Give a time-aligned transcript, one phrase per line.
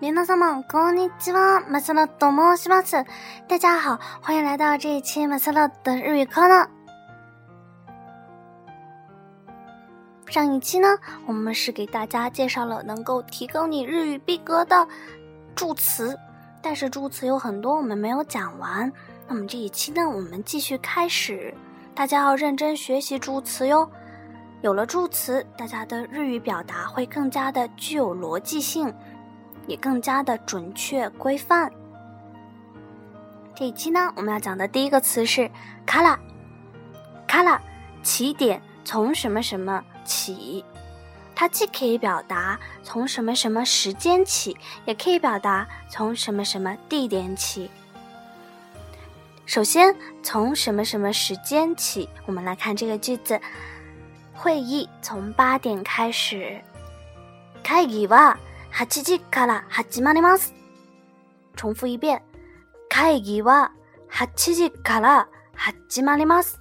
[0.00, 3.04] 皆様こんにちは、マサロと申します。
[3.46, 6.68] 大家好，欢迎来到这一期马萨洛的日语课呢。
[10.26, 10.88] 上一期呢，
[11.26, 14.88] 我们是给大家介绍了能够提高你日语逼格的
[15.54, 16.18] 助词，
[16.60, 18.92] 但是助词有很多我们没有讲完。
[19.28, 21.54] 那么这一期呢，我们继续开始，
[21.94, 23.88] 大家要认真学习助词哟。
[24.62, 28.92] 有了助词，大家的日语表达会更加的具有逻辑性。
[29.67, 31.71] 也更加的准确规范。
[33.53, 35.49] 这一期呢，我们要讲的第一个词是
[35.85, 37.59] ““color”，“color”
[38.01, 40.63] 起点从什么什么起，
[41.35, 47.69] 它既可以表达从什么什么时间起，也可以表达从什么什么地点起。
[49.45, 53.39] 首先，从什么什么时间起，我们来看这个句子：
[54.33, 56.61] 会议从八点开始。
[57.63, 58.35] 开议は
[58.76, 60.54] 8時から始まります。
[61.56, 62.22] 重复一遍。
[62.88, 63.72] 会議は
[64.10, 66.60] 8時から始まります。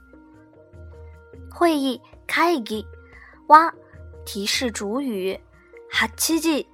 [1.50, 2.86] 会议会議
[3.48, 3.74] は
[4.26, 5.40] 提示主语
[5.94, 6.68] 8時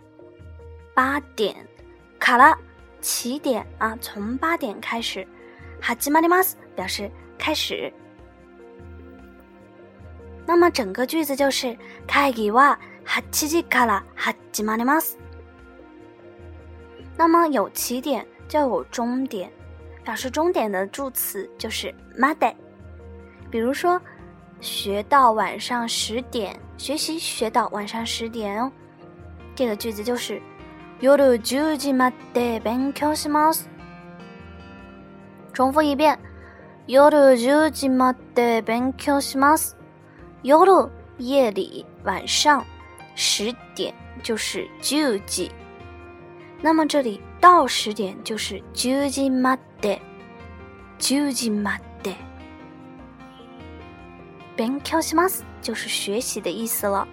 [0.96, 1.68] 八点
[2.20, 2.60] から
[3.02, 5.28] 起点啊，从八点开始。
[5.80, 7.94] 始まります表示开始。
[10.46, 15.18] 那么整个句子就是会議は8時から始まります。
[17.16, 19.52] 那么有起点就有终点，
[20.04, 22.54] 表示终点的助词就是 made。
[23.50, 24.02] 比如说，
[24.60, 28.72] 学到晚上十点，学习学到晚上十点哦。
[29.56, 30.42] 这个句子就是
[31.00, 33.66] 夜十時まで勉強します。
[35.54, 36.20] 重复一遍，
[36.86, 39.74] 夜十時まで勉強します。
[40.44, 42.64] 夜夜里晚上
[43.16, 45.50] 十点就是十時。
[46.62, 50.00] 那么这里到十点就是十時まで，
[51.00, 52.16] 十時まで。
[54.58, 57.08] 勉強します就是学习的意思了。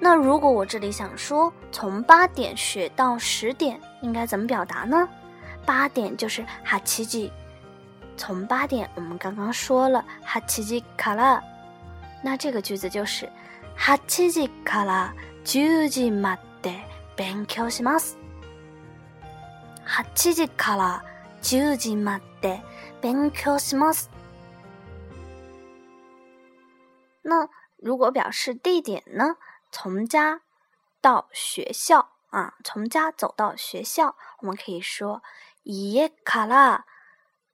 [0.00, 5.06] 那如果我这里想说从八点学到十点，应该怎么表达呢？
[5.66, 7.30] 八点就是八時，
[8.16, 11.42] 从八点我们刚刚说了八時から，
[12.24, 13.28] 那这个句子就是
[13.76, 15.12] 八時から
[15.44, 16.80] 十時まで
[17.14, 18.14] 勉強します。
[19.86, 21.04] 8時から
[21.42, 22.62] 10時まで
[23.00, 24.10] 勉強します。
[27.22, 29.36] 那如果表示地点呢？
[29.72, 30.42] 从家
[31.00, 35.22] 到学校啊，从家走到学校，我们可以说
[35.64, 36.84] 家から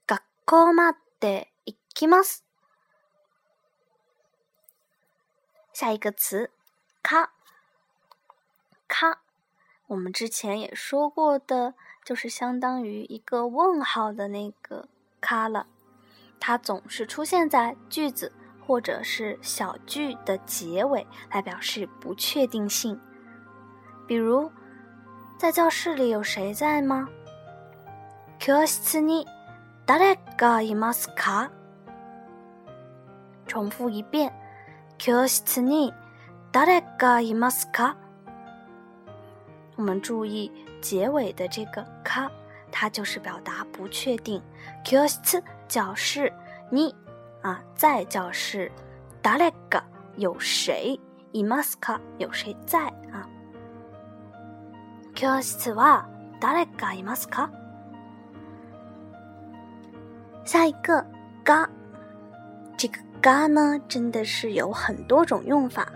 [0.07, 2.43] 学校まで行きます。
[5.73, 6.51] 下一个词，
[7.03, 7.33] 卡
[8.89, 9.19] 卡，
[9.89, 11.75] 我们之前也说过的。
[12.05, 14.89] 就是相当于一个问号的那个
[15.21, 15.67] 卡了，
[16.39, 18.33] 它总是出现在句子
[18.65, 23.01] 或者是小句的结尾，来表示不确定性。
[24.07, 24.51] 比如，
[25.37, 27.09] 在教室里有谁在吗？
[28.39, 29.27] 教室に
[29.87, 31.51] 誰がいますか？
[33.47, 34.33] 重复一遍，
[34.99, 35.93] 教室に
[36.53, 37.97] 誰がいますか？
[39.77, 40.51] 我们注意。
[40.81, 42.31] 结尾的这个“卡”，
[42.71, 44.43] 它就是表达不确定。
[44.85, 46.33] 教室，教室，
[46.71, 46.95] 你
[47.43, 48.71] 啊，在教室。
[49.23, 49.83] 达レ个
[50.17, 51.01] 有谁？
[51.33, 51.99] いますか？
[52.19, 53.27] 有谁在啊？
[55.15, 56.05] 教室は
[56.41, 57.51] 誰がいますか？
[60.45, 61.05] 下一个“
[61.43, 61.69] 嘎”，
[62.77, 65.89] 这个“嘎”呢，真的是有很多种用法。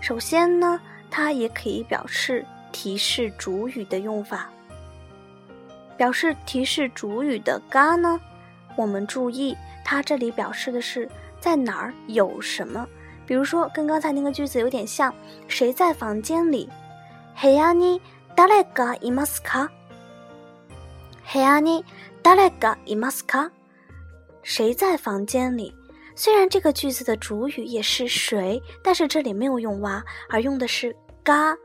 [0.00, 2.44] 首先呢，它也可以表示。
[2.76, 4.50] 提示主语的用法，
[5.96, 8.20] 表示提示主语的“嘎”呢？
[8.76, 11.08] 我们注意，它这里表示的是
[11.38, 12.88] 在哪儿有什么。
[13.26, 15.14] 比如说，跟刚才那个句子有点像，
[15.46, 16.68] 谁在房间里？
[17.40, 18.00] 部屋に
[18.36, 19.68] 誰がいますか？
[21.32, 21.84] 部屋に
[22.22, 23.50] 誰がいますか？
[24.42, 25.74] 谁在房间里？
[26.14, 31.56] 虽然这个句子的主语也是谁，但是这里没有用“哇”，而用的是“嘎”。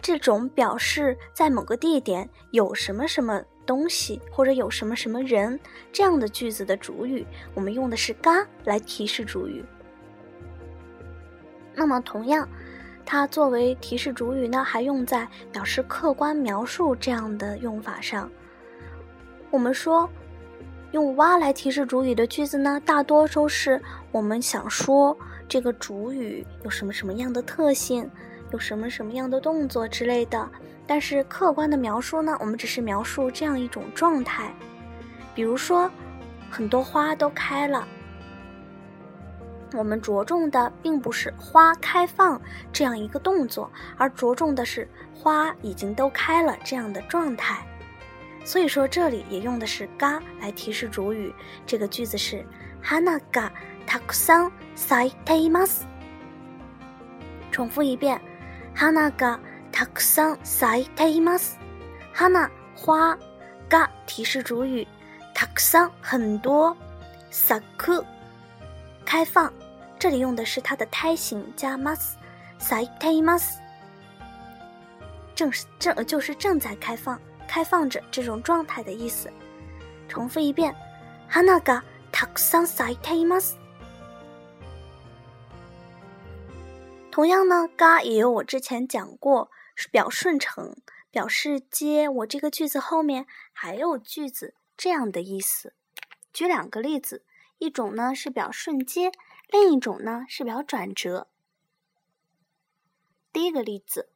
[0.00, 5.58] 这种表示在某个地点有什么什么东西，或者有什么什么人
[5.92, 9.64] 这样的句子的主语，我们用的是“嘎”来提示主语。
[11.74, 12.48] 那么，同样，
[13.04, 18.30] 它作为提示主语呢，还用在表示客观描述这样的用法上。
[19.50, 20.08] 我们说，
[20.92, 23.80] 用“哇”来提示主语的句子呢，大多都是
[24.10, 25.16] 我们想说
[25.48, 28.08] 这个主语有什么什么样的特性。
[28.51, 30.49] 有什么什么样的动作之类的，
[30.85, 34.53] 但是客观的描述呢，我们只是描述这样一种状态。
[35.33, 35.89] 比如说，
[36.51, 37.87] 很多花都开了，
[39.73, 42.39] 我们着重的并不是花开放
[42.71, 47.65] 这样一个动作，而着重的是花已经都开了这样的状态。
[48.45, 51.33] 所以说，这里也用的是“が”来提示主语。
[51.65, 52.45] 这个句子是“
[52.83, 53.49] 花が
[53.87, 55.85] たくさん咲いています”。
[57.51, 58.19] 重复一遍，“
[58.77, 59.39] 花が
[59.71, 61.59] たくさん咲いています”。
[62.13, 63.17] 花花，
[63.69, 64.87] が提示主语，
[65.33, 66.75] たくさん很多，
[67.31, 68.05] 咲く
[69.05, 69.51] 开放。
[69.99, 72.17] 这里用的是它的胎形加ます，
[72.59, 73.59] 咲いています。
[75.35, 77.19] 正是正就是正在开放。
[77.47, 79.31] 开放着这种状态的意思。
[80.07, 80.73] 重复一遍，
[81.29, 83.59] 花がたくさん咲いています。
[87.11, 90.75] 同样呢，が也有我之前讲过，是表顺承，
[91.11, 95.73] 表示接我这个句子后面还有句子这样的意思。
[96.31, 97.23] 举两个例子，
[97.59, 99.11] 一种呢是表顺接，
[99.47, 101.27] 另一种呢是表转折。
[103.31, 104.09] 第一个例子。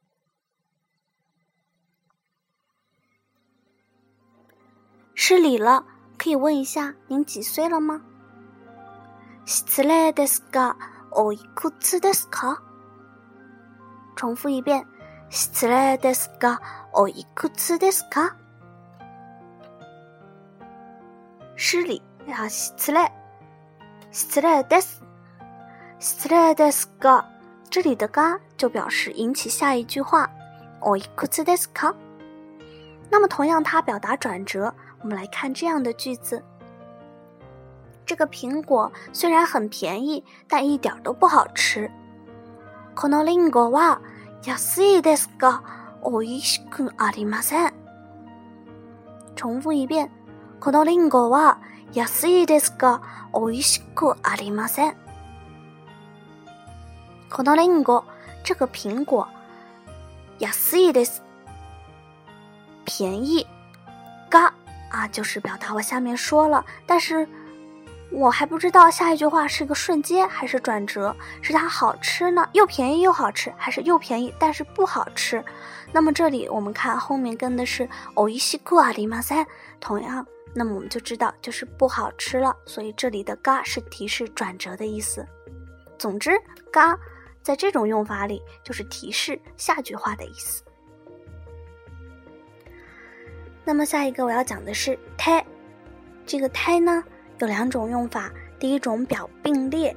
[5.14, 5.86] 失礼了，
[6.16, 8.04] 可以问一下您几岁了吗？
[9.44, 10.76] 失礼ですが、
[11.10, 12.62] おいくつですか？
[14.16, 14.86] 重复一遍。
[15.30, 16.60] 失礼ですが、
[16.92, 18.34] おいくつですか？
[21.56, 23.10] 失礼啊，失礼，
[24.10, 25.02] 失礼です。
[25.98, 27.24] 失礼ですが，
[27.68, 30.30] 这里的が就表示引起下一句话。
[30.80, 31.94] おいくつですか？
[33.10, 34.72] 那么同样，它表达转折。
[35.00, 36.42] 我们来看这样的句子：
[38.06, 41.90] 这个苹果虽然很便宜，但一点都不好吃。
[42.95, 44.01] このリンゴは
[44.45, 45.63] 安いですが、
[46.03, 47.73] 美味しくありません。
[49.35, 50.09] 重复一遍：
[50.59, 51.59] このリンゴは
[51.93, 53.01] 安いですが、
[53.33, 54.95] 美味しくありません。
[57.31, 58.03] このリンゴ，
[58.43, 59.27] 这个苹果，
[60.39, 61.23] 安いです，
[62.85, 63.47] 便宜，
[64.29, 64.53] が。
[64.91, 67.27] 啊，就是表达我下面说了，但是
[68.12, 75.44] 我还不知道下一句话是个顺接还是转折，是它好吃呢，又便宜又好吃，还是又便宜但是不好吃？
[75.92, 79.46] 那么这里我们看后面跟的是おいしくありません，
[79.78, 85.26] 同样，那么我们就知道就是不好吃了，所以这里的が是提示转折的意思。
[85.98, 86.30] 总之，
[86.72, 86.98] が
[87.42, 90.62] 在这种用法里就是提示下句话的意思。
[93.64, 95.44] 那么下一个我要讲的是胎，
[96.24, 97.04] 这个胎呢
[97.39, 99.95] 有两种用法，第一种表并列，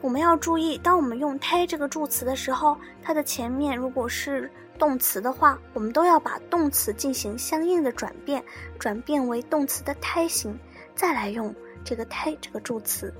[0.00, 8.42] 我们要注意，当我们用胎这个助词的时候，它的前面如果是动词的话，我们都要把动词进行相应的转变，
[8.78, 10.58] 转变为动词的胎形，
[10.94, 11.54] 再来用
[11.84, 13.12] 这个胎这个助词。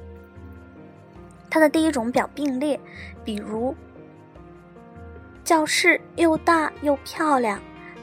[1.50, 2.81] 它的第一种表并列，
[3.25, 3.75] 比如
[5.45, 7.61] 教室又大又漂亮，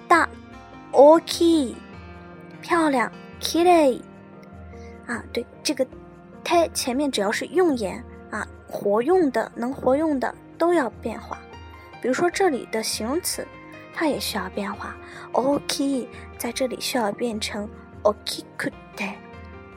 [0.08, 0.30] 大。
[0.92, 1.76] OK，
[2.62, 4.02] 漂亮，Kitty，
[5.09, 5.87] 啊，对，这个
[6.43, 11.39] 它前面只要是用言啊，活用的、能活用的都要变化。
[12.01, 13.47] 比如说这里的形容词，
[13.95, 14.95] 它也需要变化。
[15.33, 17.69] OK，在这里需要变成
[18.03, 19.15] OKKute，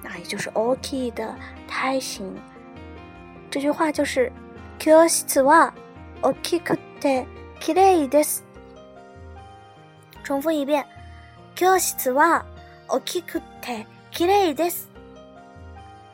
[0.04, 1.36] 那也就是 OK 的
[1.68, 2.36] 胎形。
[3.50, 4.32] 这句话就是
[4.78, 5.72] 教室は
[6.22, 7.26] OKKute
[7.62, 8.42] Kitty です。
[10.24, 10.86] 重复一遍。
[11.56, 12.46] 教室は
[12.88, 14.88] 大きくて綺麗です。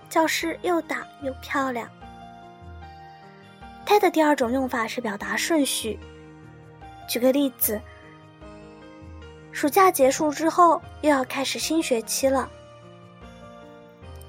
[0.10, 1.90] 教室又大又漂亮。
[3.86, 6.00] 它的第二种用法是表达顺序。
[7.08, 7.82] 举个例子，
[9.52, 12.50] 暑假结束之后又要开始新学期了。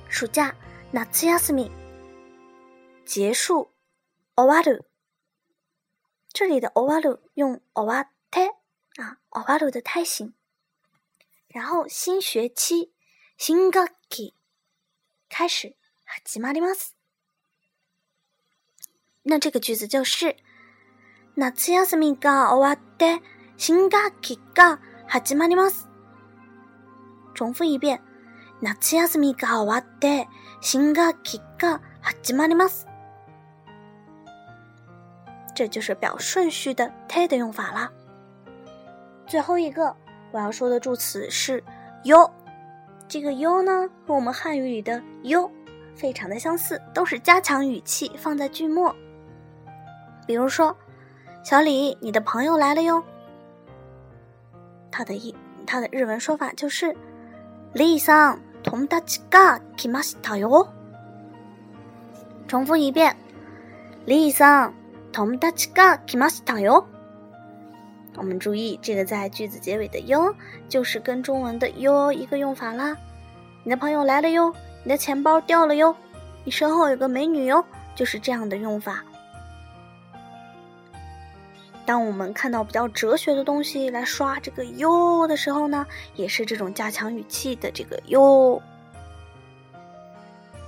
[0.09, 0.55] 暑假
[0.93, 1.71] 夏休み
[3.05, 3.71] 结束，
[4.35, 4.85] 終わる。
[6.33, 8.51] 这里的終わる用終わって
[8.97, 10.35] 啊，終わる的胎形。
[11.47, 12.91] 然后新学期，
[13.39, 14.35] 新学期
[15.29, 15.75] 开始，
[16.25, 16.95] 始まります。
[19.25, 20.37] 那这个句子就是：
[21.35, 23.23] 夏休みが終わって
[23.57, 25.89] 新学期が始まります。
[27.35, 28.01] 重复一遍：
[28.61, 30.29] 夏休みが終わって
[30.61, 32.87] 新学期が始まります。
[35.55, 37.93] 这就是表顺序的 “te” 的用法啦。
[39.27, 39.97] 最后一个。
[40.33, 41.63] 我要说的助词是“
[42.03, 42.29] 哟”，
[43.09, 45.51] 这个“哟”呢，和我们汉语里的“哟”
[45.95, 48.95] 非常的相似，都是加强语气放在句末。
[50.27, 50.77] 比如说，
[51.43, 53.03] 小李，你的朋友来了哟。
[54.91, 55.35] 它的一
[55.67, 56.97] 它的日文说法就是“
[57.75, 60.69] 李さん、友達が来ましたよ”。
[62.49, 63.15] 重复一遍，“
[64.07, 64.73] 李さん、
[65.13, 66.87] 友達が来ましたよ”。
[68.20, 70.36] 我们注意，这个在句子结尾的“哟”
[70.68, 72.96] 就是跟中文的“哟”一个用法啦。
[73.64, 75.96] 你的朋友来了哟，你的钱包掉了哟，
[76.44, 77.64] 你身后有个美女哟，
[77.96, 79.04] 就是这样的用法。
[81.86, 88.62] 当我们看到比较哲学的东西来刷这个“哟”的时候呢，也是这种加强语气的这个“哟”。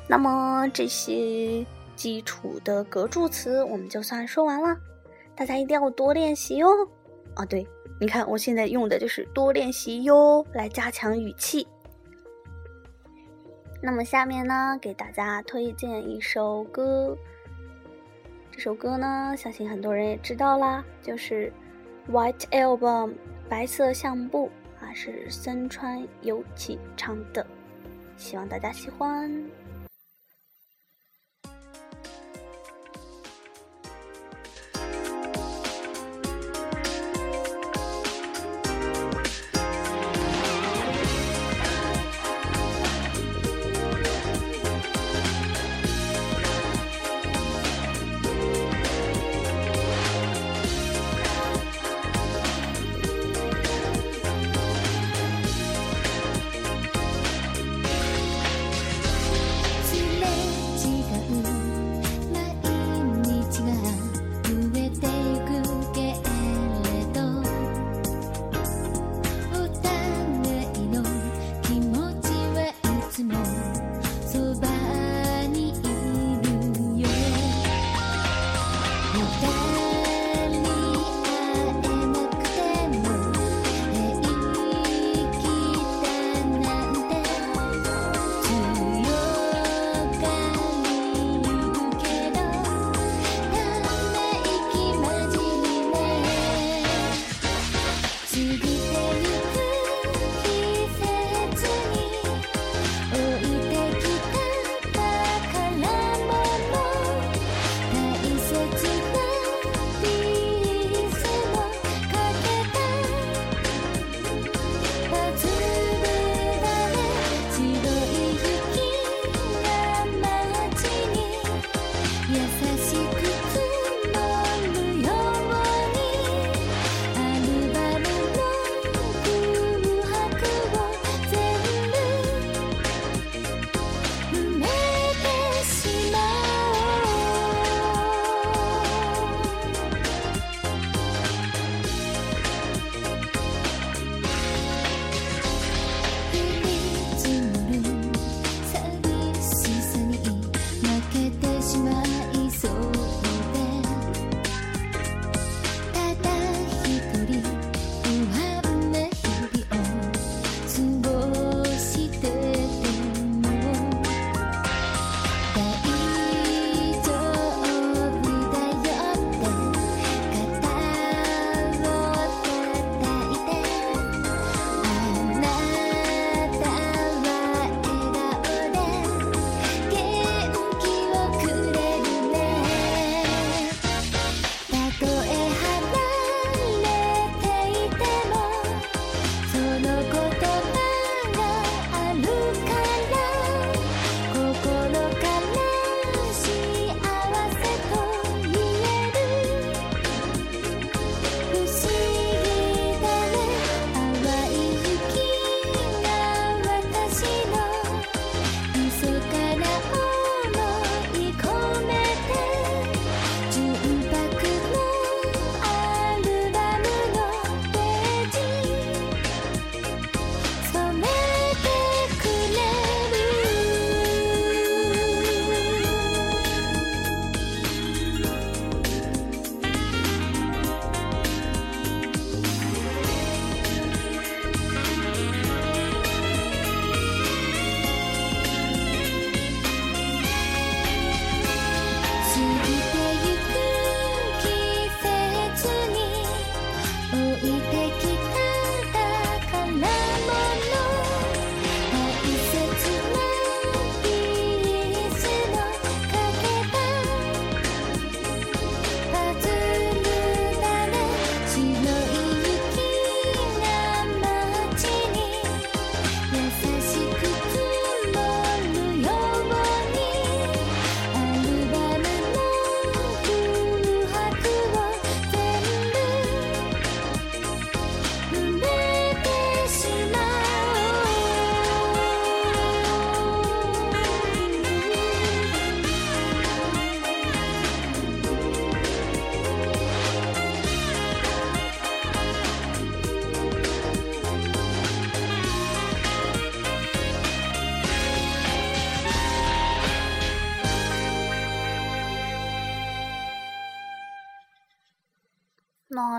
[0.08, 1.66] 那么这些
[1.98, 4.78] 基础的格助词我们就算说完了，
[5.36, 6.68] 大家一定要多练习哟。
[7.36, 7.66] 啊对，
[8.00, 11.68] 你看我现在用的就是多练习哟，来加强语气。
[13.82, 17.18] 那么下面呢，给大家推荐一首歌。
[18.52, 21.52] 这首歌呢，相信很多人也知道啦，就是
[22.12, 23.10] 《White Album》
[23.50, 27.46] 白色相簿啊，是森川由纪唱的，
[28.18, 29.32] 希望大家喜欢。
[74.32, 74.71] so bad.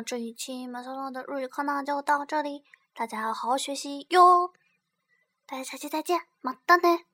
[0.04, 4.52] 这一期马小乐的日语课呢就到这里，大家要好好学习哟！
[5.46, 7.11] 大家下期再见，马达呢。